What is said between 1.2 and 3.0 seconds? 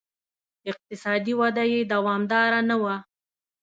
وده یې دوامداره نه وه